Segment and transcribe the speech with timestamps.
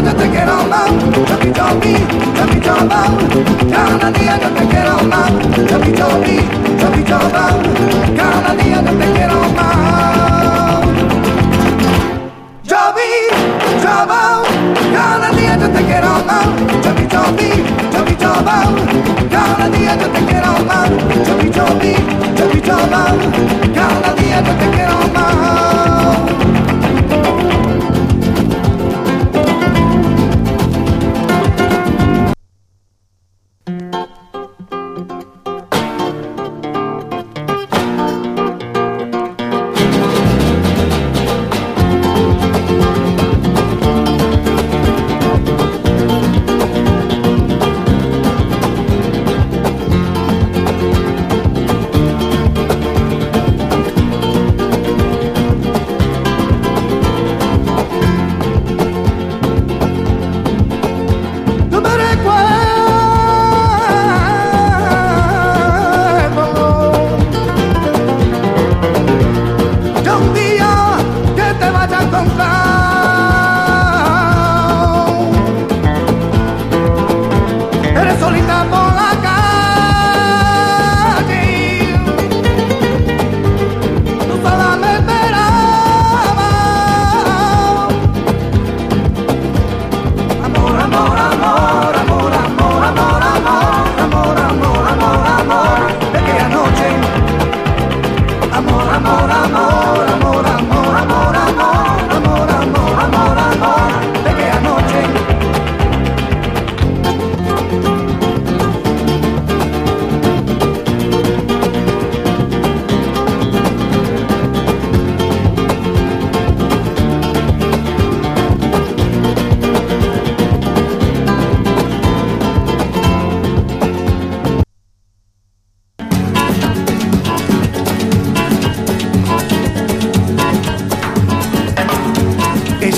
[0.00, 0.90] need to take it all out.
[1.28, 3.18] Let me jump in, let me jump out.
[3.70, 5.32] Down, I need to take it all out.
[5.70, 6.44] Let me jump in,
[6.78, 7.62] let me jump out.
[8.16, 9.76] Down, I need to take it all out.
[12.64, 13.30] Jump in,
[13.82, 14.44] jump out.
[14.92, 16.56] Down, I need to take it all out.
[21.56, 23.45] Jump in,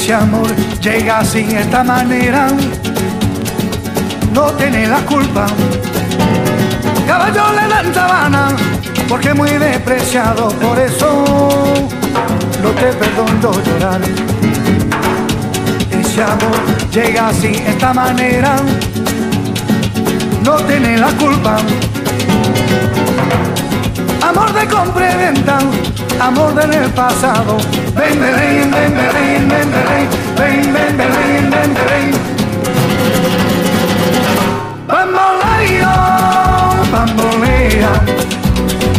[0.09, 0.49] Ese amor
[0.81, 2.49] llega así esta manera,
[4.33, 5.47] no tiene la culpa.
[7.07, 8.49] Caballo le dan sabana,
[9.07, 11.27] porque muy despreciado, por eso
[12.63, 14.01] no te perdono llorar.
[15.91, 16.59] Ese amor
[16.91, 18.57] llega así esta manera,
[20.43, 21.59] no tiene la culpa
[24.59, 27.59] de compra y amor del pasado.
[27.95, 32.13] Ven, Belén, ven, Belén, ven, Belén, ven, ven, ven,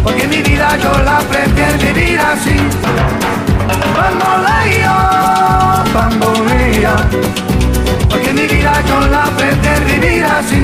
[0.03, 2.55] porque mi vida yo la prefiero vivir así.
[3.95, 4.95] Bamboleo,
[5.93, 6.95] bambolea,
[8.09, 10.63] porque mi vida yo la prefiero vivir así